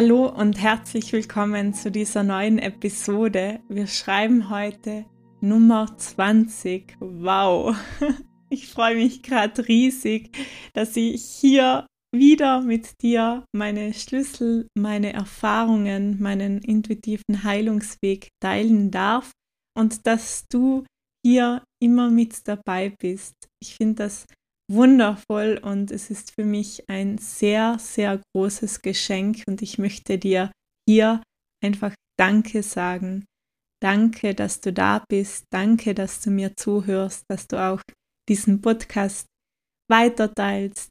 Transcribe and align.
Hallo 0.00 0.28
und 0.28 0.60
herzlich 0.60 1.12
willkommen 1.12 1.74
zu 1.74 1.90
dieser 1.90 2.22
neuen 2.22 2.60
Episode. 2.60 3.58
Wir 3.68 3.88
schreiben 3.88 4.48
heute 4.48 5.06
Nummer 5.40 5.92
20. 5.98 6.96
Wow! 7.00 7.76
Ich 8.48 8.68
freue 8.68 8.94
mich 8.94 9.24
gerade 9.24 9.66
riesig, 9.66 10.30
dass 10.72 10.96
ich 10.96 11.24
hier 11.24 11.84
wieder 12.14 12.62
mit 12.62 13.02
dir 13.02 13.44
meine 13.52 13.92
Schlüssel, 13.92 14.68
meine 14.78 15.14
Erfahrungen, 15.14 16.22
meinen 16.22 16.58
intuitiven 16.58 17.42
Heilungsweg 17.42 18.28
teilen 18.40 18.92
darf 18.92 19.32
und 19.76 20.06
dass 20.06 20.44
du 20.48 20.84
hier 21.26 21.64
immer 21.82 22.08
mit 22.08 22.46
dabei 22.46 22.94
bist. 23.00 23.34
Ich 23.60 23.74
finde 23.74 24.04
das 24.04 24.26
wundervoll 24.70 25.58
und 25.62 25.90
es 25.90 26.10
ist 26.10 26.32
für 26.34 26.44
mich 26.44 26.88
ein 26.88 27.18
sehr, 27.18 27.78
sehr 27.78 28.20
großes 28.34 28.82
Geschenk 28.82 29.44
und 29.46 29.62
ich 29.62 29.78
möchte 29.78 30.18
dir 30.18 30.52
hier 30.88 31.22
einfach 31.64 31.94
Danke 32.18 32.62
sagen. 32.62 33.24
Danke, 33.80 34.34
dass 34.34 34.60
du 34.60 34.72
da 34.72 35.04
bist. 35.08 35.44
Danke, 35.50 35.94
dass 35.94 36.20
du 36.20 36.30
mir 36.30 36.56
zuhörst, 36.56 37.24
dass 37.28 37.46
du 37.46 37.56
auch 37.62 37.80
diesen 38.28 38.60
Podcast 38.60 39.26
weiterteilst. 39.88 40.88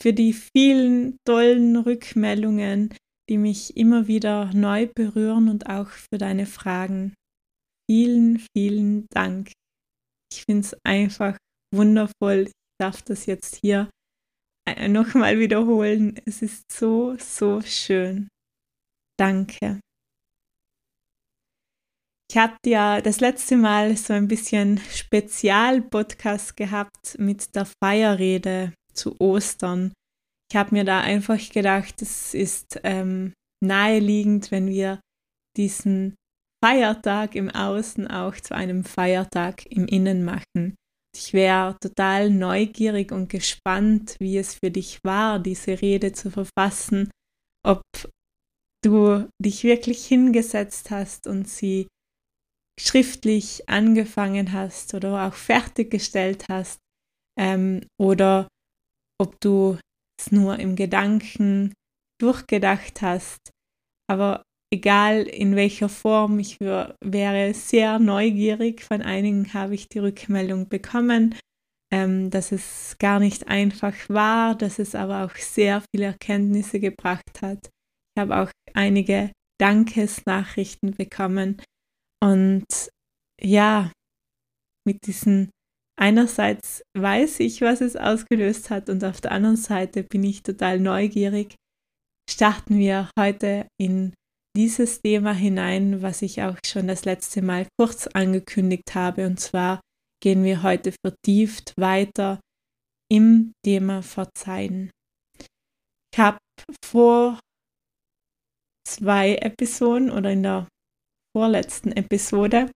Für 0.00 0.12
die 0.12 0.32
vielen 0.32 1.16
tollen 1.26 1.76
Rückmeldungen, 1.76 2.94
die 3.28 3.38
mich 3.38 3.76
immer 3.76 4.06
wieder 4.06 4.52
neu 4.54 4.86
berühren 4.86 5.48
und 5.48 5.66
auch 5.66 5.88
für 5.88 6.18
deine 6.18 6.46
Fragen. 6.46 7.14
Vielen, 7.90 8.40
vielen 8.56 9.06
Dank. 9.10 9.52
Ich 10.32 10.44
finde 10.44 10.62
es 10.62 10.76
einfach 10.84 11.36
wundervoll 11.74 12.48
darf 12.80 13.02
das 13.02 13.26
jetzt 13.26 13.56
hier 13.56 13.90
äh, 14.68 14.88
nochmal 14.88 15.38
wiederholen. 15.38 16.20
Es 16.24 16.42
ist 16.42 16.70
so, 16.70 17.16
so 17.18 17.60
schön. 17.62 18.28
Danke. 19.18 19.80
Ich 22.30 22.38
habe 22.38 22.56
ja 22.64 23.02
das 23.02 23.20
letzte 23.20 23.56
Mal 23.56 23.94
so 23.96 24.14
ein 24.14 24.26
bisschen 24.26 24.78
Spezial-Podcast 24.78 26.56
gehabt 26.56 27.18
mit 27.18 27.54
der 27.54 27.66
Feierrede 27.66 28.72
zu 28.94 29.20
Ostern. 29.20 29.92
Ich 30.50 30.56
habe 30.56 30.74
mir 30.74 30.84
da 30.84 31.00
einfach 31.00 31.38
gedacht, 31.50 32.00
es 32.00 32.32
ist 32.32 32.80
ähm, 32.84 33.34
naheliegend, 33.62 34.50
wenn 34.50 34.68
wir 34.68 35.00
diesen 35.56 36.14
Feiertag 36.64 37.34
im 37.34 37.50
Außen 37.50 38.06
auch 38.06 38.34
zu 38.36 38.54
einem 38.54 38.84
Feiertag 38.84 39.66
im 39.66 39.86
Innen 39.86 40.24
machen. 40.24 40.74
Ich 41.14 41.32
wäre 41.32 41.76
total 41.78 42.30
neugierig 42.30 43.12
und 43.12 43.28
gespannt, 43.28 44.16
wie 44.18 44.38
es 44.38 44.54
für 44.54 44.70
dich 44.70 44.98
war, 45.04 45.38
diese 45.38 45.80
Rede 45.80 46.12
zu 46.12 46.30
verfassen, 46.30 47.10
ob 47.64 47.82
du 48.84 49.28
dich 49.40 49.62
wirklich 49.62 50.06
hingesetzt 50.06 50.90
hast 50.90 51.26
und 51.26 51.48
sie 51.48 51.86
schriftlich 52.80 53.68
angefangen 53.68 54.52
hast 54.52 54.94
oder 54.94 55.26
auch 55.26 55.34
fertiggestellt 55.34 56.46
hast 56.48 56.78
ähm, 57.38 57.86
oder 58.00 58.48
ob 59.20 59.38
du 59.40 59.78
es 60.18 60.32
nur 60.32 60.58
im 60.58 60.74
Gedanken 60.76 61.74
durchgedacht 62.20 63.02
hast. 63.02 63.38
Aber 64.10 64.42
egal 64.72 65.22
in 65.22 65.54
welcher 65.54 65.88
Form, 65.88 66.38
ich 66.38 66.58
wäre 66.58 67.54
sehr 67.54 67.98
neugierig. 67.98 68.82
Von 68.82 69.02
einigen 69.02 69.52
habe 69.52 69.74
ich 69.74 69.88
die 69.88 69.98
Rückmeldung 69.98 70.68
bekommen, 70.68 71.34
ähm, 71.92 72.30
dass 72.30 72.52
es 72.52 72.96
gar 72.98 73.20
nicht 73.20 73.48
einfach 73.48 73.94
war, 74.08 74.56
dass 74.56 74.78
es 74.78 74.94
aber 74.94 75.24
auch 75.24 75.36
sehr 75.36 75.82
viele 75.90 76.06
Erkenntnisse 76.06 76.80
gebracht 76.80 77.42
hat. 77.42 77.68
Ich 78.16 78.20
habe 78.20 78.36
auch 78.36 78.50
einige 78.72 79.30
Dankesnachrichten 79.60 80.92
bekommen 80.92 81.60
und 82.22 82.64
ja, 83.40 83.92
mit 84.86 85.06
diesen 85.06 85.50
einerseits 86.00 86.82
weiß 86.96 87.40
ich, 87.40 87.60
was 87.60 87.80
es 87.82 87.96
ausgelöst 87.96 88.70
hat 88.70 88.88
und 88.88 89.04
auf 89.04 89.20
der 89.20 89.32
anderen 89.32 89.56
Seite 89.56 90.02
bin 90.02 90.24
ich 90.24 90.42
total 90.42 90.80
neugierig. 90.80 91.54
Starten 92.28 92.78
wir 92.78 93.10
heute 93.18 93.66
in 93.78 94.14
dieses 94.56 95.00
Thema 95.00 95.32
hinein, 95.32 96.02
was 96.02 96.22
ich 96.22 96.42
auch 96.42 96.58
schon 96.64 96.88
das 96.88 97.04
letzte 97.04 97.42
Mal 97.42 97.66
kurz 97.78 98.06
angekündigt 98.06 98.94
habe. 98.94 99.26
Und 99.26 99.40
zwar 99.40 99.80
gehen 100.22 100.44
wir 100.44 100.62
heute 100.62 100.92
vertieft 101.04 101.72
weiter 101.76 102.40
im 103.10 103.52
Thema 103.64 104.02
Verzeihen. 104.02 104.90
Ich 106.12 106.18
habe 106.18 106.38
vor 106.84 107.40
zwei 108.86 109.36
Episoden 109.36 110.10
oder 110.10 110.32
in 110.32 110.42
der 110.42 110.68
vorletzten 111.36 111.92
Episode 111.92 112.70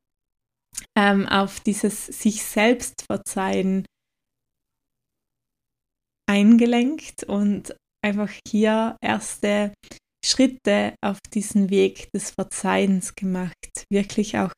ähm, 0.97 1.27
auf 1.29 1.61
dieses 1.61 2.07
sich 2.07 2.43
selbst 2.43 3.05
verzeihen 3.07 3.85
eingelenkt 6.29 7.25
und 7.25 7.77
einfach 8.05 8.33
hier 8.49 8.97
erste 9.01 9.75
Schritte 10.27 10.95
auf 11.05 11.19
diesen 11.33 11.71
Weg 11.71 12.11
des 12.13 12.31
Verzeihens 12.31 13.15
gemacht, 13.15 13.85
wirklich 13.91 14.39
auch 14.39 14.53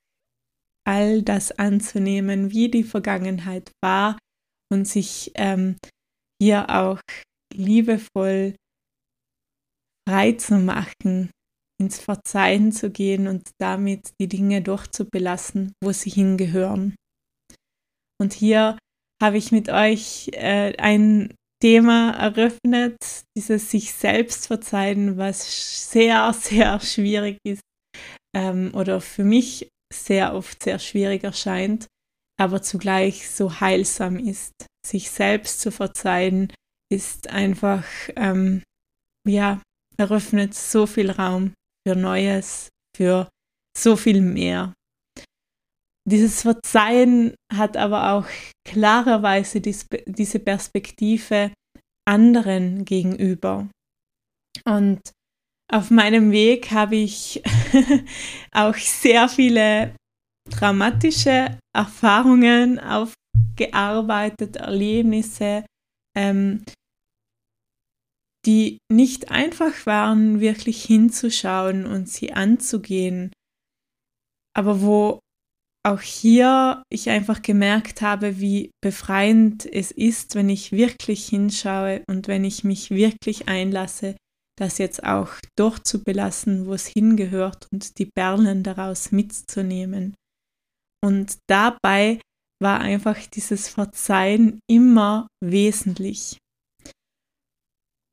all 0.87 1.23
das 1.23 1.53
anzunehmen, 1.53 2.50
wie 2.50 2.70
die 2.70 2.85
Vergangenheit 2.85 3.70
war 3.82 4.19
und 4.73 4.87
sich 4.87 5.32
ähm, 5.35 5.76
hier 6.41 6.70
auch 6.70 7.00
liebevoll 7.55 8.55
frei 10.09 10.32
zu 10.32 10.56
machen, 10.56 11.31
ins 11.81 11.99
Verzeihen 11.99 12.73
zu 12.73 12.91
gehen 12.91 13.29
und 13.29 13.50
damit 13.61 14.12
die 14.20 14.29
Dinge 14.29 14.62
durchzubelassen, 14.62 15.73
wo 15.82 15.93
sie 15.93 16.11
hingehören. 16.11 16.94
Und 18.20 18.32
hier 18.32 18.79
habe 19.23 19.37
ich 19.37 19.53
mit 19.53 19.69
euch 19.69 20.31
äh, 20.32 20.75
ein 20.79 21.35
Thema 21.60 22.12
eröffnet, 22.12 22.96
dieses 23.37 23.70
sich 23.70 23.93
selbst 23.93 24.46
verzeihen, 24.46 25.16
was 25.16 25.90
sehr, 25.90 26.32
sehr 26.32 26.81
schwierig 26.81 27.38
ist 27.44 27.62
ähm, 28.37 28.72
oder 28.75 29.00
für 29.00 29.25
mich 29.25 29.69
sehr 29.93 30.34
oft 30.34 30.62
sehr 30.62 30.78
schwierig 30.78 31.25
erscheint, 31.25 31.87
aber 32.38 32.62
zugleich 32.62 33.28
so 33.28 33.60
heilsam 33.60 34.19
ist. 34.19 34.52
Sich 34.87 35.10
selbst 35.10 35.60
zu 35.60 35.72
verzeihen 35.72 36.52
ist 36.90 37.28
einfach, 37.28 37.84
ähm, 38.16 38.62
ja, 39.26 39.60
eröffnet 39.96 40.55
so 40.55 40.87
viel 40.87 41.10
Raum 41.10 41.52
für 41.87 41.96
Neues, 41.96 42.69
für 42.96 43.28
so 43.76 43.96
viel 43.96 44.20
mehr. 44.20 44.75
Dieses 46.08 46.40
Verzeihen 46.40 47.34
hat 47.52 47.76
aber 47.76 48.12
auch 48.12 48.26
klarerweise 48.64 49.60
diese 49.60 50.38
Perspektive 50.38 51.52
anderen 52.08 52.87
gegenüber. 52.87 53.69
Und 54.64 55.00
auf 55.70 55.90
meinem 55.90 56.32
Weg 56.32 56.70
habe 56.70 56.96
ich 56.96 57.43
auch 58.52 58.75
sehr 58.75 59.28
viele 59.28 59.94
dramatische 60.49 61.58
Erfahrungen 61.76 62.78
aufgearbeitet, 62.78 64.56
Erlebnisse, 64.56 65.66
ähm, 66.16 66.64
die 68.46 68.78
nicht 68.90 69.31
einfach 69.31 69.84
waren, 69.84 70.40
wirklich 70.40 70.82
hinzuschauen 70.84 71.84
und 71.84 72.08
sie 72.08 72.32
anzugehen, 72.32 73.31
aber 74.56 74.81
wo 74.81 75.20
auch 75.87 76.01
hier 76.01 76.83
ich 76.91 77.11
einfach 77.11 77.43
gemerkt 77.43 78.03
habe, 78.03 78.41
wie 78.41 78.71
befreiend 78.83 79.65
es 79.65 79.91
ist, 79.91 80.35
wenn 80.35 80.49
ich 80.49 80.73
wirklich 80.73 81.29
hinschaue 81.29 82.03
und 82.09 82.29
wenn 82.29 82.45
ich 82.45 82.65
mich 82.65 82.91
wirklich 82.91 83.49
einlasse, 83.49 84.17
das 84.59 84.79
jetzt 84.79 85.05
auch 85.05 85.31
dort 85.57 85.87
zu 85.87 86.03
belassen, 86.03 86.67
wo 86.67 86.75
es 86.75 86.87
hingehört 86.87 87.69
und 87.73 87.99
die 87.99 88.07
Perlen 88.07 88.63
daraus 88.63 89.13
mitzunehmen. 89.13 90.15
Und 91.05 91.39
dabei 91.49 92.21
war 92.61 92.81
einfach 92.81 93.19
dieses 93.27 93.69
Verzeihen 93.69 94.59
immer 94.69 95.29
wesentlich. 95.43 96.39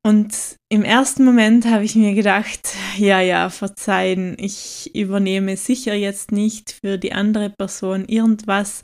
Und 0.06 0.54
im 0.68 0.84
ersten 0.84 1.24
Moment 1.24 1.66
habe 1.66 1.82
ich 1.82 1.96
mir 1.96 2.14
gedacht, 2.14 2.76
ja, 2.96 3.20
ja, 3.20 3.50
verzeihen, 3.50 4.36
ich 4.38 4.94
übernehme 4.94 5.56
sicher 5.56 5.94
jetzt 5.94 6.30
nicht 6.30 6.78
für 6.80 6.96
die 6.96 7.12
andere 7.12 7.50
Person 7.50 8.04
irgendwas 8.04 8.82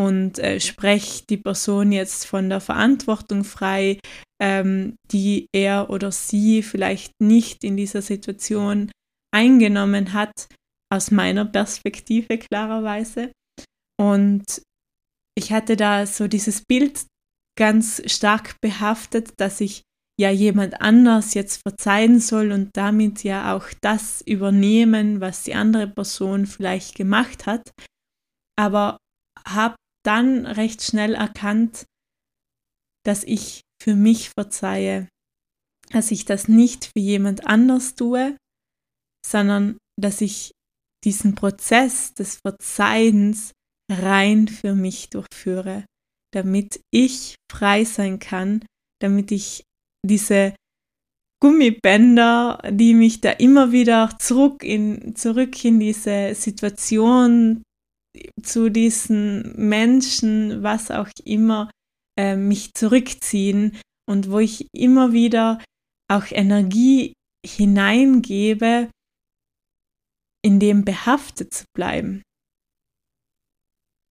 und 0.00 0.38
äh, 0.38 0.60
spreche 0.60 1.26
die 1.28 1.36
Person 1.36 1.92
jetzt 1.92 2.24
von 2.24 2.48
der 2.48 2.62
Verantwortung 2.62 3.44
frei, 3.44 3.98
ähm, 4.40 4.96
die 5.10 5.44
er 5.54 5.90
oder 5.90 6.10
sie 6.10 6.62
vielleicht 6.62 7.12
nicht 7.20 7.64
in 7.64 7.76
dieser 7.76 8.00
Situation 8.00 8.90
eingenommen 9.30 10.14
hat, 10.14 10.48
aus 10.90 11.10
meiner 11.10 11.44
Perspektive 11.44 12.38
klarerweise. 12.38 13.30
Und 14.00 14.62
ich 15.36 15.52
hatte 15.52 15.76
da 15.76 16.06
so 16.06 16.28
dieses 16.28 16.62
Bild 16.66 17.04
ganz 17.58 18.02
stark 18.10 18.56
behaftet, 18.62 19.34
dass 19.36 19.60
ich 19.60 19.82
ja 20.22 20.30
jemand 20.30 20.80
anders 20.80 21.34
jetzt 21.34 21.60
verzeihen 21.66 22.20
soll 22.20 22.52
und 22.52 22.76
damit 22.76 23.24
ja 23.24 23.54
auch 23.54 23.66
das 23.80 24.20
übernehmen, 24.22 25.20
was 25.20 25.42
die 25.42 25.54
andere 25.54 25.88
Person 25.88 26.46
vielleicht 26.46 26.94
gemacht 26.94 27.46
hat. 27.46 27.70
Aber 28.56 28.98
habe 29.46 29.74
dann 30.04 30.46
recht 30.46 30.82
schnell 30.82 31.14
erkannt, 31.14 31.84
dass 33.04 33.24
ich 33.24 33.62
für 33.82 33.96
mich 33.96 34.30
verzeihe, 34.30 35.08
dass 35.90 36.10
ich 36.10 36.24
das 36.24 36.48
nicht 36.48 36.86
für 36.86 37.00
jemand 37.00 37.46
anders 37.46 37.96
tue, 37.96 38.36
sondern 39.26 39.76
dass 40.00 40.20
ich 40.20 40.52
diesen 41.04 41.34
Prozess 41.34 42.14
des 42.14 42.38
Verzeihens 42.46 43.52
rein 43.90 44.46
für 44.46 44.74
mich 44.74 45.10
durchführe, 45.10 45.84
damit 46.32 46.80
ich 46.92 47.34
frei 47.50 47.84
sein 47.84 48.20
kann, 48.20 48.64
damit 49.00 49.32
ich 49.32 49.64
diese 50.04 50.54
Gummibänder, 51.42 52.62
die 52.70 52.94
mich 52.94 53.20
da 53.20 53.30
immer 53.30 53.72
wieder 53.72 54.16
zurück 54.18 54.62
in, 54.62 55.16
zurück 55.16 55.64
in 55.64 55.80
diese 55.80 56.34
Situation, 56.34 57.62
zu 58.42 58.70
diesen 58.70 59.54
Menschen, 59.56 60.62
was 60.62 60.90
auch 60.90 61.08
immer, 61.24 61.70
äh, 62.18 62.36
mich 62.36 62.74
zurückziehen 62.74 63.80
und 64.08 64.30
wo 64.30 64.38
ich 64.38 64.68
immer 64.72 65.12
wieder 65.12 65.62
auch 66.10 66.30
Energie 66.30 67.14
hineingebe, 67.44 68.90
in 70.44 70.60
dem 70.60 70.84
behaftet 70.84 71.52
zu 71.52 71.64
bleiben. 71.74 72.22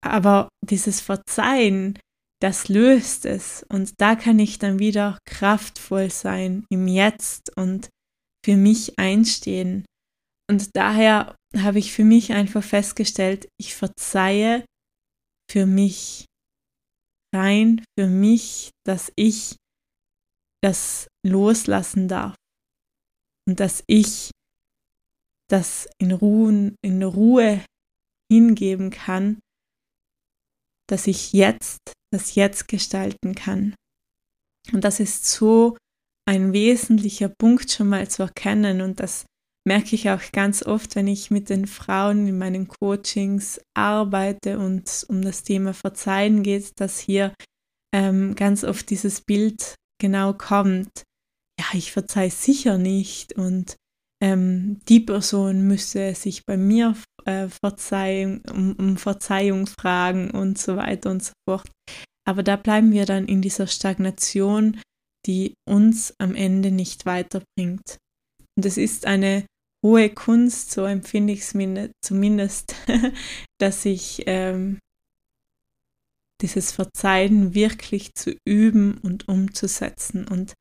Aber 0.04 0.50
dieses 0.66 1.00
Verzeihen, 1.00 2.00
das 2.42 2.70
löst 2.70 3.26
es 3.26 3.64
und 3.70 4.02
da 4.02 4.16
kann 4.16 4.40
ich 4.40 4.58
dann 4.58 4.80
wieder 4.80 5.18
kraftvoll 5.26 6.10
sein 6.10 6.66
im 6.70 6.88
Jetzt 6.88 7.56
und 7.56 7.90
für 8.44 8.58
mich 8.58 8.98
einstehen. 8.98 9.86
Und 10.50 10.76
daher 10.76 11.36
habe 11.56 11.78
ich 11.78 11.94
für 11.94 12.04
mich 12.04 12.34
einfach 12.34 12.64
festgestellt, 12.64 13.48
ich 13.60 13.76
verzeihe 13.76 14.66
für 15.50 15.68
mich, 15.68 16.26
rein 17.34 17.84
für 17.98 18.08
mich, 18.08 18.72
dass 18.86 19.12
ich 19.16 19.56
das 20.64 21.08
loslassen 21.26 22.08
darf 22.08 22.36
und 23.48 23.60
dass 23.60 23.84
ich 23.88 24.32
das 25.48 25.88
in 26.00 26.12
Ruhe, 26.12 26.74
in 26.84 27.04
Ruhe 27.04 27.64
hingeben 28.32 28.90
kann, 28.90 29.40
dass 30.90 31.08
ich 31.08 31.34
jetzt 31.34 31.80
das 32.12 32.36
Jetzt 32.36 32.68
gestalten 32.68 33.36
kann. 33.36 33.76
Und 34.72 34.84
das 34.84 35.00
ist 35.00 35.26
so 35.26 35.78
ein 36.28 36.54
wesentlicher 36.54 37.30
Punkt 37.30 37.72
schon 37.72 37.90
mal 37.90 38.08
zu 38.08 38.24
erkennen 38.24 38.82
und 38.82 39.00
das 39.00 39.26
merke 39.68 39.96
ich 39.96 40.10
auch 40.10 40.22
ganz 40.32 40.64
oft, 40.64 40.96
wenn 40.96 41.08
ich 41.08 41.30
mit 41.30 41.50
den 41.50 41.68
Frauen 41.68 42.28
in 42.28 42.38
meinen 42.38 42.68
Coachings 42.68 43.60
arbeite 43.76 44.60
und 44.60 45.06
um 45.08 45.22
das 45.22 45.44
Thema 45.44 45.74
Verzeihen 45.74 46.44
geht, 46.44 46.80
dass 46.80 47.00
hier 47.00 47.34
ähm, 47.94 48.36
ganz 48.36 48.64
oft 48.64 48.90
dieses 48.90 49.22
Bild 49.22 49.76
genau 50.00 50.34
kommt. 50.34 51.04
Ja, 51.60 51.66
ich 51.74 51.92
verzeihe 51.92 52.32
sicher 52.32 52.78
nicht 52.78 53.34
und 53.34 53.76
ähm, 54.24 54.80
die 54.88 55.00
Person 55.00 55.68
müsse 55.68 56.16
sich 56.16 56.46
bei 56.46 56.58
mir 56.58 56.96
äh, 57.26 57.48
Verzeihung, 57.48 58.42
um, 58.52 58.74
um 58.74 58.98
Verzeihung 58.98 59.68
fragen 59.68 60.32
und 60.32 60.58
so 60.58 60.76
weiter 60.76 61.12
und 61.12 61.24
so 61.24 61.34
fort. 61.48 61.70
Aber 62.28 62.44
da 62.44 62.56
bleiben 62.56 62.92
wir 62.92 63.06
dann 63.06 63.26
in 63.28 63.42
dieser 63.42 63.68
Stagnation, 63.68 64.80
die 65.26 65.54
uns 65.68 66.14
am 66.20 66.36
Ende 66.36 66.72
nicht 66.72 67.06
weiterbringt. 67.06 67.98
Und 68.58 68.66
es 68.66 68.78
ist 68.78 69.06
eine 69.06 69.46
hohe 69.84 70.10
Kunst, 70.10 70.72
so 70.72 70.86
empfinde 70.86 71.34
ich 71.34 71.42
es 71.42 71.92
zumindest, 72.04 72.76
dass 73.60 73.86
ich 73.86 74.24
ähm, 74.28 74.80
dieses 76.42 76.72
Verzeihen 76.72 77.54
wirklich 77.54 78.14
zu 78.16 78.36
üben 78.48 78.98
und 78.98 79.28
umzusetzen 79.28 80.28
und 80.28 80.54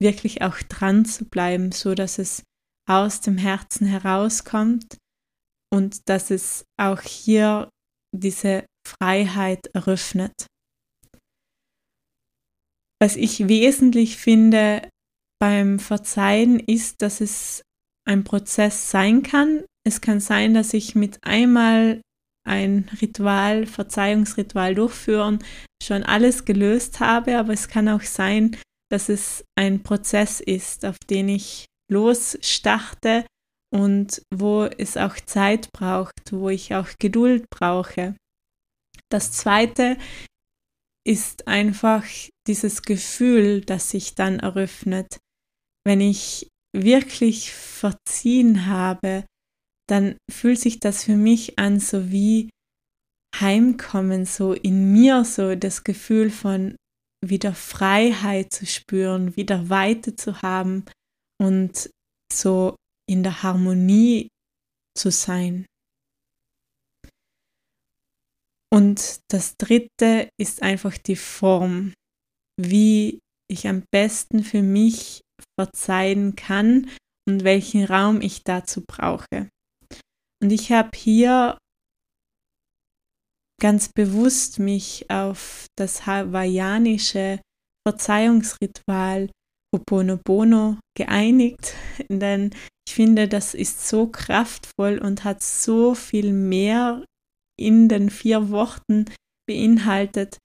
wirklich 0.00 0.42
auch 0.42 0.58
dran 0.58 1.04
zu 1.04 1.24
bleiben, 1.24 1.72
so 1.72 1.94
dass 1.94 2.18
es 2.18 2.42
aus 2.88 3.20
dem 3.20 3.38
Herzen 3.38 3.86
herauskommt 3.86 4.96
und 5.72 6.08
dass 6.08 6.30
es 6.30 6.64
auch 6.80 7.00
hier 7.00 7.68
diese 8.16 8.64
Freiheit 8.86 9.66
eröffnet. 9.74 10.46
Was 13.00 13.16
ich 13.16 13.48
wesentlich 13.48 14.16
finde 14.16 14.88
beim 15.40 15.78
Verzeihen 15.78 16.58
ist, 16.58 17.00
dass 17.00 17.20
es 17.20 17.62
ein 18.06 18.24
Prozess 18.24 18.90
sein 18.90 19.22
kann. 19.22 19.64
Es 19.86 20.00
kann 20.00 20.20
sein, 20.20 20.54
dass 20.54 20.74
ich 20.74 20.94
mit 20.94 21.18
einmal 21.22 22.00
ein 22.46 22.90
Ritual, 23.00 23.66
Verzeihungsritual 23.66 24.74
durchführen, 24.74 25.38
schon 25.82 26.02
alles 26.02 26.44
gelöst 26.44 27.00
habe, 27.00 27.38
aber 27.38 27.52
es 27.52 27.68
kann 27.68 27.88
auch 27.88 28.02
sein, 28.02 28.56
dass 28.90 29.08
es 29.08 29.44
ein 29.54 29.82
Prozess 29.82 30.40
ist, 30.40 30.84
auf 30.84 30.96
den 31.10 31.28
ich 31.28 31.66
losstarte 31.90 33.26
und 33.70 34.22
wo 34.34 34.64
es 34.64 34.96
auch 34.96 35.16
Zeit 35.16 35.70
braucht, 35.72 36.32
wo 36.32 36.48
ich 36.48 36.74
auch 36.74 36.88
Geduld 36.98 37.44
brauche. 37.50 38.16
Das 39.10 39.32
zweite 39.32 39.98
ist 41.08 41.48
einfach 41.48 42.04
dieses 42.46 42.82
Gefühl, 42.82 43.62
das 43.62 43.90
sich 43.90 44.14
dann 44.14 44.40
eröffnet, 44.40 45.18
wenn 45.86 46.02
ich 46.02 46.48
wirklich 46.76 47.50
verziehen 47.52 48.66
habe, 48.66 49.24
dann 49.88 50.18
fühlt 50.30 50.60
sich 50.60 50.80
das 50.80 51.04
für 51.04 51.16
mich 51.16 51.58
an, 51.58 51.80
so 51.80 52.10
wie 52.10 52.50
Heimkommen, 53.40 54.26
so 54.26 54.52
in 54.52 54.92
mir, 54.92 55.24
so 55.24 55.54
das 55.54 55.82
Gefühl 55.82 56.28
von 56.30 56.76
wieder 57.24 57.54
Freiheit 57.54 58.52
zu 58.52 58.66
spüren, 58.66 59.34
wieder 59.34 59.70
Weite 59.70 60.14
zu 60.14 60.42
haben 60.42 60.84
und 61.40 61.88
so 62.30 62.76
in 63.08 63.22
der 63.22 63.42
Harmonie 63.42 64.28
zu 64.94 65.10
sein. 65.10 65.64
Und 68.72 69.20
das 69.30 69.56
dritte 69.56 70.28
ist 70.38 70.62
einfach 70.62 70.98
die 70.98 71.16
Form, 71.16 71.94
wie 72.60 73.20
ich 73.50 73.66
am 73.66 73.82
besten 73.92 74.44
für 74.44 74.62
mich 74.62 75.22
verzeihen 75.58 76.36
kann 76.36 76.90
und 77.28 77.44
welchen 77.44 77.84
Raum 77.84 78.20
ich 78.20 78.44
dazu 78.44 78.82
brauche. 78.86 79.48
Und 80.42 80.50
ich 80.50 80.70
habe 80.70 80.90
hier 80.96 81.58
ganz 83.60 83.88
bewusst 83.88 84.58
mich 84.58 85.10
auf 85.10 85.66
das 85.76 86.06
hawaiianische 86.06 87.40
Verzeihungsritual 87.86 89.30
Ho'oponopono 89.74 90.78
geeinigt, 90.96 91.74
denn 92.08 92.50
ich 92.88 92.94
finde, 92.94 93.28
das 93.28 93.54
ist 93.54 93.86
so 93.88 94.06
kraftvoll 94.06 94.98
und 94.98 95.24
hat 95.24 95.42
so 95.42 95.94
viel 95.94 96.32
mehr 96.32 97.04
in 97.58 97.88
den 97.88 98.10
vier 98.10 98.50
Worten 98.50 99.06
beinhaltet, 99.48 100.38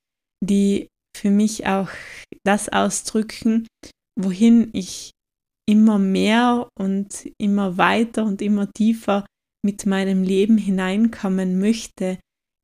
die 0.43 0.88
für 1.15 1.29
mich 1.29 1.67
auch 1.67 1.89
das 2.46 2.70
ausdrücken, 2.70 3.67
wohin 4.20 4.70
ich 4.74 5.12
immer 5.70 6.00
mehr 6.00 6.67
und 6.77 7.29
immer 7.39 7.77
weiter 7.77 8.25
und 8.25 8.41
immer 8.41 8.70
tiefer 8.72 9.25
mit 9.65 9.86
meinem 9.86 10.24
Leben 10.24 10.58
hineinkommen 10.58 11.60
möchte 11.60 12.20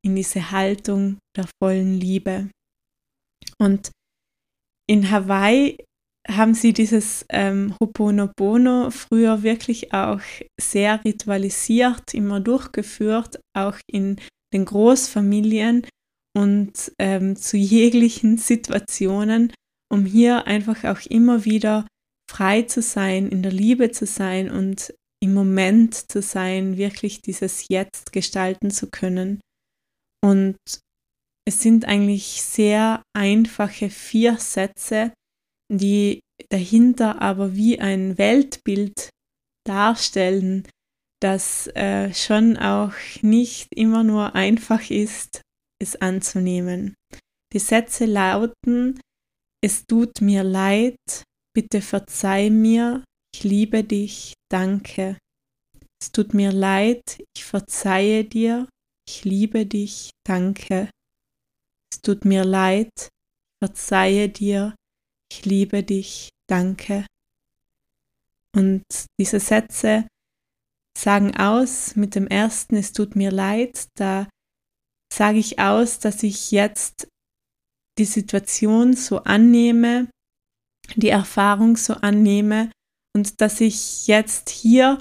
in 0.06 0.16
diese 0.16 0.52
Haltung 0.52 1.18
der 1.38 1.48
vollen 1.62 1.94
Liebe. 1.94 2.50
Und 3.58 3.92
in 4.90 5.10
Hawaii 5.10 5.78
haben 6.28 6.54
sie 6.54 6.74
dieses 6.74 7.26
ähm, 7.30 7.76
Ho'oponopono 7.80 8.92
früher 8.92 9.44
wirklich 9.44 9.94
auch 9.94 10.22
sehr 10.60 11.04
ritualisiert, 11.04 12.14
immer 12.14 12.40
durchgeführt, 12.40 13.40
auch 13.56 13.78
in 13.90 14.20
den 14.54 14.66
Großfamilien 14.66 15.86
und 16.38 16.92
ähm, 17.00 17.36
zu 17.36 17.58
jeglichen 17.58 18.38
Situationen, 18.38 19.54
um 19.92 20.06
hier 20.06 20.48
einfach 20.48 20.84
auch 20.84 21.06
immer 21.10 21.46
wieder 21.46 21.88
frei 22.30 22.62
zu 22.64 22.82
sein, 22.82 23.30
in 23.30 23.42
der 23.42 23.52
Liebe 23.52 23.92
zu 23.92 24.06
sein 24.06 24.52
und 24.52 24.94
im 25.22 25.34
Moment 25.34 26.12
zu 26.12 26.22
sein, 26.22 26.78
wirklich 26.78 27.22
dieses 27.22 27.68
Jetzt 27.68 28.12
gestalten 28.12 28.72
zu 28.72 28.90
können. 28.90 29.42
Und 30.24 30.58
es 31.48 31.62
sind 31.62 31.86
eigentlich 31.86 32.42
sehr 32.42 33.02
einfache 33.14 33.90
vier 33.90 34.38
Sätze, 34.38 35.12
die 35.72 36.22
dahinter 36.50 37.22
aber 37.22 37.56
wie 37.56 37.80
ein 37.80 38.18
Weltbild 38.18 39.10
darstellen, 39.68 40.68
das 41.22 41.68
äh, 41.76 42.14
schon 42.14 42.58
auch 42.58 42.94
nicht 43.22 43.68
immer 43.76 44.04
nur 44.04 44.36
einfach 44.36 44.90
ist, 44.90 45.42
es 45.82 45.96
anzunehmen. 45.98 46.96
Die 47.54 47.60
Sätze 47.60 48.06
lauten, 48.06 49.00
es 49.62 49.86
tut 49.86 50.22
mir 50.22 50.44
leid, 50.44 50.98
bitte 51.54 51.82
verzeih 51.82 52.50
mir, 52.50 53.04
ich 53.34 53.44
liebe 53.44 53.84
dich, 53.84 54.34
danke. 54.50 55.18
Es 56.02 56.12
tut 56.12 56.34
mir 56.34 56.52
leid, 56.52 57.22
ich 57.36 57.44
verzeihe 57.44 58.24
dir, 58.24 58.70
ich 59.08 59.26
liebe 59.26 59.66
dich, 59.66 60.12
danke. 60.26 60.90
Es 61.92 62.02
tut 62.02 62.24
mir 62.24 62.46
leid, 62.46 62.92
ich 62.96 63.68
verzeihe 63.68 64.30
dir, 64.30 64.76
ich 65.32 65.46
liebe 65.46 65.84
dich, 65.84 66.30
danke. 66.48 67.06
Und 68.56 68.84
diese 69.20 69.40
Sätze 69.40 70.08
sagen 71.02 71.36
aus 71.38 71.96
mit 71.96 72.16
dem 72.16 72.28
ersten, 72.28 72.76
es 72.76 72.94
tut 72.94 73.16
mir 73.16 73.32
leid, 73.32 73.88
da 73.96 74.28
sage 75.14 75.40
ich 75.40 75.60
aus, 75.60 76.00
dass 76.00 76.24
ich 76.24 76.52
jetzt 76.52 77.08
die 77.98 78.06
Situation 78.06 78.96
so 78.96 79.20
annehme, 79.20 80.10
die 80.96 81.10
Erfahrung 81.10 81.78
so 81.78 81.94
annehme 81.94 82.72
und 83.16 83.42
dass 83.42 83.62
ich 83.62 84.08
jetzt 84.08 84.50
hier 84.50 85.00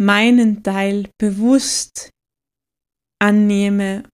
meinen 0.00 0.62
Teil 0.62 1.10
bewusst 1.18 2.10
annehme, 3.20 4.08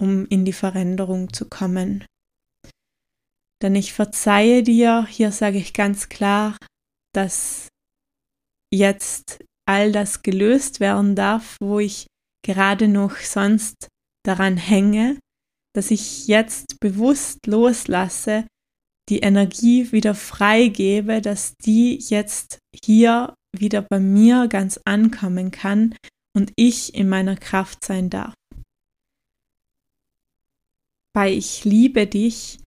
um 0.00 0.26
in 0.26 0.44
die 0.44 0.52
Veränderung 0.52 1.32
zu 1.32 1.48
kommen. 1.48 2.04
Denn 3.62 3.74
ich 3.74 3.92
verzeihe 3.92 4.62
dir, 4.62 5.06
hier 5.06 5.32
sage 5.32 5.58
ich 5.58 5.74
ganz 5.74 6.08
klar, 6.08 6.56
dass 7.14 7.68
jetzt 8.72 9.44
all 9.70 9.92
das 9.92 10.22
gelöst 10.22 10.80
werden 10.80 11.14
darf, 11.14 11.56
wo 11.60 11.78
ich 11.78 12.06
gerade 12.44 12.88
noch 12.88 13.16
sonst 13.16 13.88
daran 14.24 14.56
hänge, 14.56 15.18
dass 15.74 15.90
ich 15.90 16.26
jetzt 16.26 16.80
bewusst 16.80 17.46
loslasse, 17.46 18.46
die 19.08 19.20
Energie 19.20 19.92
wieder 19.92 20.14
freigebe, 20.14 21.20
dass 21.20 21.54
die 21.64 21.98
jetzt 22.00 22.58
hier 22.84 23.34
wieder 23.56 23.82
bei 23.82 24.00
mir 24.00 24.48
ganz 24.48 24.80
ankommen 24.84 25.50
kann 25.50 25.94
und 26.36 26.52
ich 26.56 26.94
in 26.94 27.08
meiner 27.08 27.36
Kraft 27.36 27.84
sein 27.84 28.10
darf. 28.10 28.34
Bei 31.12 31.32
Ich 31.32 31.64
liebe 31.64 32.06
dich 32.06 32.60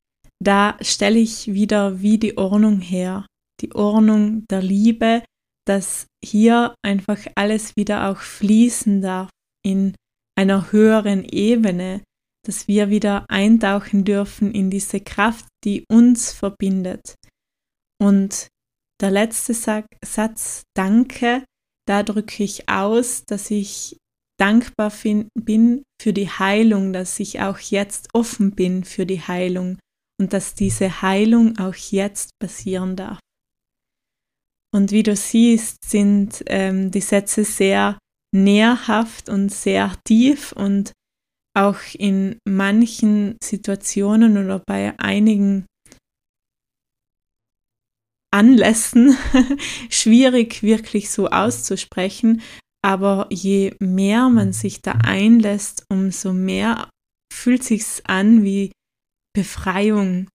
da 0.43 0.77
stelle 0.81 1.19
ich 1.19 1.53
wieder 1.53 2.01
wie 2.01 2.17
die 2.17 2.37
Ordnung 2.37 2.81
her, 2.81 3.25
die 3.61 3.73
Ordnung 3.73 4.45
der 4.49 4.61
Liebe, 4.61 5.23
dass 5.65 6.07
hier 6.23 6.75
einfach 6.85 7.19
alles 7.35 7.75
wieder 7.75 8.09
auch 8.09 8.19
fließen 8.19 9.01
darf 9.01 9.29
in 9.65 9.95
einer 10.37 10.71
höheren 10.71 11.23
Ebene, 11.23 12.01
dass 12.45 12.67
wir 12.67 12.89
wieder 12.89 13.25
eintauchen 13.29 14.03
dürfen 14.03 14.51
in 14.51 14.69
diese 14.69 14.99
Kraft, 14.99 15.45
die 15.63 15.85
uns 15.89 16.33
verbindet. 16.33 17.15
Und 18.01 18.47
der 19.01 19.11
letzte 19.11 19.53
Satz, 19.53 20.63
danke, 20.75 21.45
da 21.87 22.03
drücke 22.03 22.43
ich 22.43 22.69
aus, 22.69 23.23
dass 23.25 23.51
ich 23.51 23.97
dankbar 24.39 24.91
bin 25.35 25.83
für 26.01 26.13
die 26.13 26.29
Heilung, 26.29 26.91
dass 26.91 27.19
ich 27.19 27.39
auch 27.41 27.59
jetzt 27.59 28.09
offen 28.13 28.51
bin 28.51 28.83
für 28.83 29.05
die 29.05 29.21
Heilung 29.21 29.77
und 30.19 30.33
dass 30.33 30.55
diese 30.55 31.01
Heilung 31.01 31.57
auch 31.59 31.75
jetzt 31.75 32.31
passieren 32.39 32.95
darf. 32.95 33.19
Und 34.73 34.91
wie 34.91 35.03
du 35.03 35.15
siehst, 35.15 35.77
sind 35.85 36.43
ähm, 36.47 36.89
die 36.89 37.01
Sätze 37.01 37.45
sehr 37.45 37.99
nährhaft 38.33 39.29
und 39.29 39.49
sehr 39.49 39.95
tief 40.05 40.51
und 40.51 40.91
auch 41.55 41.77
in 41.93 42.39
manchen 42.47 43.37
Situationen 43.43 44.43
oder 44.43 44.59
bei 44.65 44.97
einigen 44.97 45.67
Anlässen 48.33 49.15
schwierig 49.91 50.63
wirklich 50.63 51.11
so 51.11 51.29
auszusprechen. 51.29 52.41
Aber 52.83 53.27
je 53.29 53.75
mehr 53.79 54.29
man 54.29 54.53
sich 54.53 54.81
da 54.81 54.93
einlässt, 54.93 55.85
umso 55.89 56.33
mehr 56.33 56.89
fühlt 57.31 57.63
sich's 57.63 58.01
an 58.05 58.43
wie 58.43 58.71
Befreiung. 59.35 60.27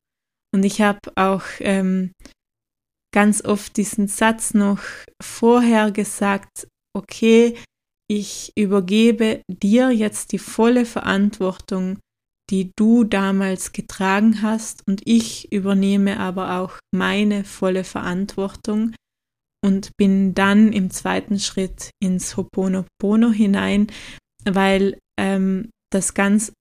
Und 0.54 0.64
ich 0.64 0.80
habe 0.80 1.00
auch 1.16 1.42
ähm, 1.58 2.12
ganz 3.18 3.44
oft 3.44 3.76
diesen 3.76 4.06
Satz 4.06 4.54
noch 4.54 4.78
vorher 5.20 5.90
gesagt, 5.90 6.68
okay, 6.96 7.56
ich 8.08 8.52
übergebe 8.56 9.42
dir 9.50 9.90
jetzt 9.90 10.30
die 10.30 10.38
volle 10.38 10.86
Verantwortung, 10.86 11.98
die 12.48 12.70
du 12.78 13.02
damals 13.02 13.72
getragen 13.72 14.40
hast 14.40 14.86
und 14.86 15.02
ich 15.04 15.50
übernehme 15.50 16.20
aber 16.20 16.60
auch 16.60 16.78
meine 16.94 17.42
volle 17.42 17.82
Verantwortung 17.82 18.94
und 19.66 19.96
bin 19.96 20.32
dann 20.34 20.72
im 20.72 20.90
zweiten 20.90 21.40
Schritt 21.40 21.90
ins 22.00 22.36
Hoponopono 22.36 23.32
hinein, 23.32 23.88
weil 24.44 24.96
ähm, 25.18 25.70
das 25.90 26.14
ganz 26.14 26.52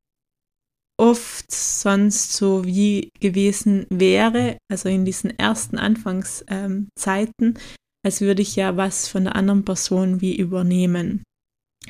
oft 0.99 1.51
sonst 1.51 2.33
so 2.33 2.65
wie 2.65 3.11
gewesen 3.19 3.85
wäre, 3.89 4.57
also 4.69 4.89
in 4.89 5.05
diesen 5.05 5.37
ersten 5.37 5.77
Anfangszeiten, 5.77 6.87
ähm, 7.45 7.57
als 8.05 8.21
würde 8.21 8.41
ich 8.41 8.55
ja 8.55 8.77
was 8.77 9.07
von 9.07 9.25
der 9.25 9.35
anderen 9.35 9.63
Person 9.63 10.21
wie 10.21 10.35
übernehmen. 10.35 11.23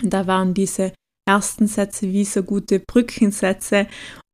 Und 0.02 0.14
da 0.14 0.28
waren 0.28 0.54
diese 0.54 0.94
ersten 1.28 1.68
Sätze 1.68 2.12
wie 2.12 2.26
so 2.26 2.44
gute 2.44 2.80
Brückensätze, 2.80 3.88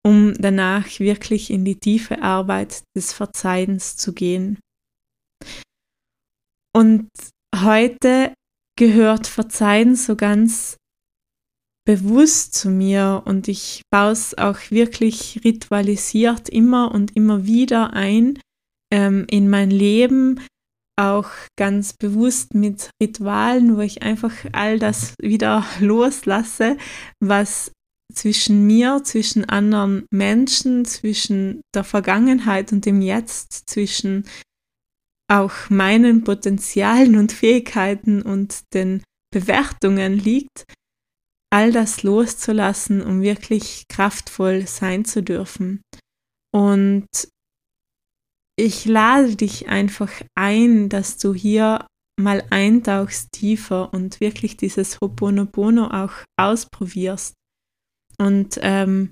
um 0.06 0.34
danach 0.36 1.00
wirklich 1.00 1.50
in 1.50 1.65
die 1.65 1.80
tiefe 1.80 2.22
Arbeit 2.22 2.84
des 2.96 3.13
Verzeihens 3.13 3.96
zu 3.96 4.13
gehen. 4.13 4.60
Und 6.75 7.08
heute 7.56 8.34
gehört 8.77 9.27
Verzeihen 9.27 9.96
so 9.96 10.15
ganz 10.15 10.77
bewusst 11.86 12.54
zu 12.54 12.70
mir 12.70 13.24
und 13.25 13.48
ich 13.48 13.82
baue 13.92 14.12
es 14.12 14.38
auch 14.38 14.60
wirklich 14.70 15.42
ritualisiert 15.44 16.50
immer 16.50 16.92
und 16.92 17.16
immer 17.16 17.46
wieder 17.46 17.94
ein 17.94 18.40
ähm, 18.92 19.25
in 19.30 19.50
mein 19.50 19.70
Leben, 19.70 20.40
auch 20.96 21.30
ganz 21.58 21.94
bewusst 21.94 22.54
mit 22.54 22.92
Ritualen, 23.02 23.75
wo 23.75 23.82
ich 23.82 24.04
einfach 24.04 24.34
all 24.52 24.80
das 24.80 25.16
wieder 25.22 25.66
loslasse, 25.80 26.78
was 27.20 27.72
zwischen 28.13 28.68
mir, 28.68 29.02
zwischen 29.04 29.50
anderen 29.50 30.06
Menschen, 30.12 30.86
zwischen 30.86 31.62
der 31.74 31.84
Vergangenheit 31.84 32.72
und 32.72 32.86
dem 32.86 33.02
Jetzt, 33.02 33.70
zwischen 33.70 34.25
auch 35.32 35.70
meinen 35.70 36.24
Potenzialen 36.24 37.18
und 37.18 37.32
Fähigkeiten 37.32 38.22
und 38.22 38.74
den 38.75 39.04
Bewertungen 39.34 40.13
liegt, 40.13 40.66
all 41.54 41.72
das 41.72 42.02
loszulassen, 42.02 43.04
um 43.04 43.22
wirklich 43.22 43.88
kraftvoll 43.88 44.66
sein 44.66 45.06
zu 45.06 45.22
dürfen. 45.22 45.84
Und 46.52 47.08
ich 48.58 48.86
lade 48.86 49.36
dich 49.36 49.68
einfach 49.68 50.12
ein, 50.36 50.90
dass 50.90 51.20
du 51.20 51.36
hier 51.36 51.86
mal 52.20 52.44
eintauchst 52.50 53.32
tiefer 53.34 53.94
und 53.94 54.20
wirklich 54.20 54.58
dieses 54.58 55.00
Hoponopono 55.00 55.88
auch 55.88 56.14
ausprobierst. 56.40 57.36
Und 58.18 58.58
ähm, 58.62 59.12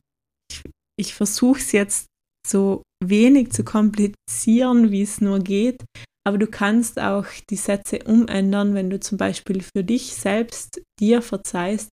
ich, 0.52 0.64
ich 1.00 1.14
versuche 1.14 1.60
es 1.60 1.72
jetzt 1.72 2.08
so 2.48 2.82
wenig 3.04 3.52
zu 3.52 3.64
komplizieren, 3.64 4.90
wie 4.90 5.04
es 5.04 5.22
nur 5.22 5.40
geht, 5.40 5.84
aber 6.26 6.40
du 6.40 6.48
kannst 6.48 7.00
auch 7.00 7.28
die 7.52 7.56
Sätze 7.56 8.00
umändern, 8.04 8.74
wenn 8.74 8.90
du 8.90 9.00
zum 9.00 9.20
Beispiel 9.20 9.62
für 9.62 9.84
dich 9.84 10.16
selbst 10.16 10.82
dir 11.00 11.22
verzeihst, 11.22 11.90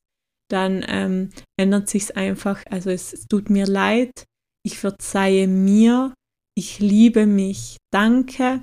dann 0.51 0.85
ähm, 0.89 1.31
ändert 1.59 1.89
sich 1.89 2.05
es 2.05 2.11
einfach. 2.11 2.65
Also 2.71 2.91
es 2.91 3.27
tut 3.29 3.51
mir 3.51 3.67
leid, 3.67 4.25
ich 4.65 4.79
verzeihe 4.79 5.49
mir, 5.49 6.15
ich 6.57 6.79
liebe 6.81 7.27
mich, 7.27 7.77
danke. 7.93 8.63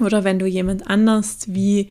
Oder 0.00 0.24
wenn 0.24 0.38
du 0.38 0.46
jemand 0.46 0.86
anders 0.86 1.52
wie 1.52 1.88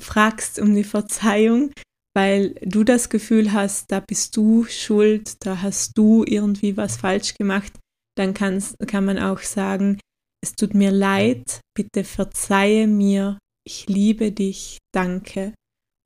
fragst 0.00 0.58
um 0.58 0.74
die 0.74 0.84
Verzeihung, 0.84 1.72
weil 2.14 2.54
du 2.62 2.84
das 2.84 3.08
Gefühl 3.08 3.52
hast, 3.52 3.90
da 3.90 4.00
bist 4.00 4.36
du 4.36 4.64
schuld, 4.64 5.44
da 5.44 5.62
hast 5.62 5.98
du 5.98 6.24
irgendwie 6.24 6.76
was 6.76 6.96
falsch 6.96 7.34
gemacht, 7.34 7.72
dann 8.16 8.32
kannst, 8.34 8.78
kann 8.86 9.04
man 9.04 9.18
auch 9.18 9.40
sagen, 9.40 10.00
es 10.42 10.54
tut 10.54 10.74
mir 10.74 10.90
leid, 10.90 11.60
bitte 11.76 12.04
verzeihe 12.04 12.86
mir, 12.86 13.38
ich 13.66 13.88
liebe 13.88 14.32
dich, 14.32 14.78
danke. 14.94 15.54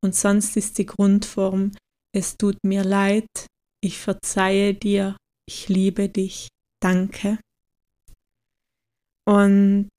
Und 0.02 0.14
sonst 0.14 0.56
ist 0.56 0.78
die 0.78 0.86
Grundform, 0.86 1.72
es 2.14 2.36
tut 2.36 2.56
mir 2.64 2.84
leid, 2.84 3.28
ich 3.82 3.98
verzeihe 3.98 4.74
dir, 4.74 5.16
ich 5.46 5.68
liebe 5.68 6.08
dich, 6.08 6.48
danke. 6.82 7.38
Und 9.26 9.90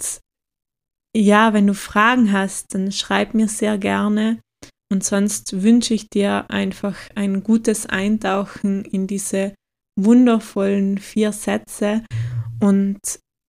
ja, 1.15 1.53
wenn 1.53 1.67
du 1.67 1.73
Fragen 1.73 2.31
hast, 2.31 2.73
dann 2.73 2.91
schreib 2.91 3.33
mir 3.33 3.47
sehr 3.47 3.77
gerne. 3.77 4.41
Und 4.91 5.03
sonst 5.03 5.61
wünsche 5.61 5.93
ich 5.93 6.09
dir 6.09 6.49
einfach 6.49 6.97
ein 7.15 7.43
gutes 7.43 7.85
Eintauchen 7.85 8.83
in 8.83 9.07
diese 9.07 9.55
wundervollen 9.97 10.97
vier 10.97 11.31
Sätze 11.31 12.03
und 12.59 12.99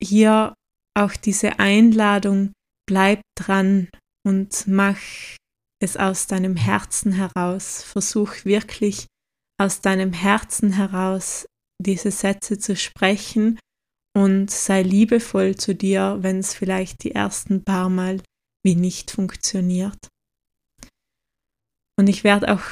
hier 0.00 0.54
auch 0.94 1.12
diese 1.12 1.58
Einladung, 1.58 2.52
bleib 2.86 3.22
dran 3.36 3.88
und 4.24 4.66
mach 4.66 4.98
es 5.82 5.96
aus 5.96 6.26
deinem 6.26 6.56
Herzen 6.56 7.12
heraus. 7.12 7.82
Versuch 7.82 8.44
wirklich 8.44 9.06
aus 9.60 9.80
deinem 9.80 10.12
Herzen 10.12 10.72
heraus 10.72 11.46
diese 11.80 12.10
Sätze 12.10 12.58
zu 12.58 12.76
sprechen 12.76 13.58
und 14.16 14.50
sei 14.50 14.82
liebevoll 14.82 15.56
zu 15.56 15.74
dir, 15.74 16.18
wenn 16.20 16.38
es 16.38 16.54
vielleicht 16.54 17.04
die 17.04 17.12
ersten 17.12 17.64
paar 17.64 17.88
Mal 17.88 18.22
wie 18.64 18.74
nicht 18.74 19.10
funktioniert. 19.10 19.98
Und 21.98 22.08
ich 22.08 22.24
werde 22.24 22.54
auch 22.54 22.64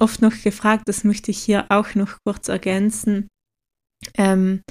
oft 0.00 0.22
noch 0.22 0.34
gefragt, 0.42 0.84
das 0.86 1.04
möchte 1.04 1.30
ich 1.30 1.42
hier 1.42 1.66
auch 1.70 1.94
noch 1.94 2.18
kurz 2.24 2.48
ergänzen, 2.48 3.28
ähm, 4.16 4.62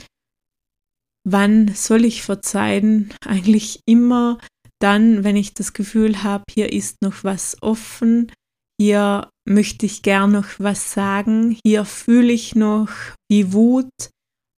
wann 1.26 1.74
soll 1.74 2.06
ich 2.06 2.24
verzeihen? 2.24 3.14
Eigentlich 3.26 3.80
immer 3.86 4.40
dann, 4.84 5.24
wenn 5.24 5.38
ich 5.38 5.54
das 5.54 5.72
Gefühl 5.72 6.24
habe, 6.24 6.44
hier 6.52 6.74
ist 6.74 7.02
noch 7.02 7.24
was 7.24 7.56
offen, 7.62 8.32
hier 8.80 9.30
möchte 9.48 9.86
ich 9.86 10.02
gern 10.02 10.34
noch 10.34 10.60
was 10.60 10.92
sagen, 10.92 11.58
hier 11.66 11.86
fühle 11.86 12.34
ich 12.34 12.54
noch 12.54 12.90
wie 13.32 13.54
Wut 13.54 13.92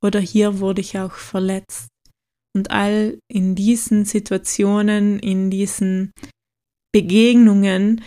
oder 0.03 0.19
hier 0.19 0.59
wurde 0.59 0.81
ich 0.81 0.97
auch 0.97 1.13
verletzt. 1.13 1.89
Und 2.55 2.71
all 2.71 3.19
in 3.31 3.53
diesen 3.53 4.05
Situationen, 4.05 5.19
in 5.19 5.51
diesen 5.51 6.11
Begegnungen 6.91 8.03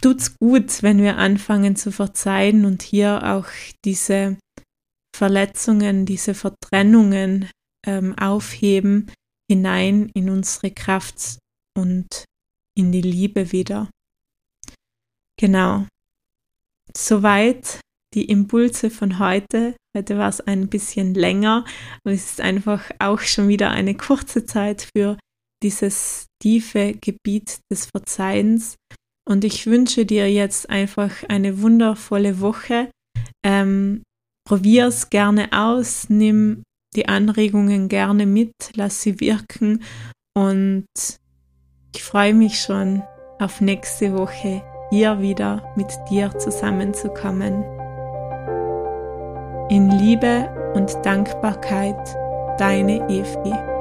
tut's 0.00 0.36
gut, 0.38 0.82
wenn 0.82 1.02
wir 1.02 1.16
anfangen 1.16 1.74
zu 1.74 1.90
verzeihen 1.90 2.64
und 2.64 2.82
hier 2.82 3.24
auch 3.24 3.48
diese 3.84 4.36
Verletzungen, 5.16 6.06
diese 6.06 6.34
Vertrennungen 6.34 7.50
ähm, 7.84 8.16
aufheben 8.18 9.10
hinein 9.50 10.10
in 10.14 10.30
unsere 10.30 10.70
Kraft 10.70 11.38
und 11.76 12.24
in 12.76 12.92
die 12.92 13.02
Liebe 13.02 13.52
wieder. 13.52 13.90
Genau. 15.38 15.86
Soweit 16.96 17.80
die 18.14 18.24
Impulse 18.24 18.90
von 18.90 19.18
heute. 19.18 19.76
Heute 19.96 20.18
war 20.18 20.28
es 20.28 20.40
ein 20.40 20.68
bisschen 20.68 21.14
länger, 21.14 21.64
aber 22.02 22.14
es 22.14 22.32
ist 22.32 22.40
einfach 22.40 22.90
auch 22.98 23.20
schon 23.20 23.48
wieder 23.48 23.70
eine 23.70 23.94
kurze 23.96 24.44
Zeit 24.44 24.88
für 24.96 25.18
dieses 25.62 26.26
tiefe 26.42 26.94
Gebiet 26.94 27.58
des 27.70 27.86
Verzeihens. 27.86 28.76
Und 29.28 29.44
ich 29.44 29.66
wünsche 29.66 30.06
dir 30.06 30.32
jetzt 30.32 30.70
einfach 30.70 31.22
eine 31.28 31.60
wundervolle 31.60 32.40
Woche. 32.40 32.90
Ähm, 33.44 34.02
Probier 34.48 34.86
es 34.86 35.10
gerne 35.10 35.52
aus, 35.52 36.08
nimm 36.08 36.62
die 36.94 37.08
Anregungen 37.08 37.88
gerne 37.88 38.26
mit, 38.26 38.52
lass 38.74 39.02
sie 39.02 39.20
wirken 39.20 39.82
und 40.34 40.86
ich 41.94 42.02
freue 42.02 42.34
mich 42.34 42.60
schon 42.60 43.02
auf 43.38 43.60
nächste 43.60 44.16
Woche 44.16 44.62
hier 44.90 45.20
wieder 45.20 45.72
mit 45.76 45.88
dir 46.10 46.36
zusammenzukommen. 46.38 47.64
In 49.70 49.90
Liebe 49.90 50.72
und 50.74 50.94
Dankbarkeit, 51.04 52.16
deine 52.58 53.06
Evi. 53.08 53.77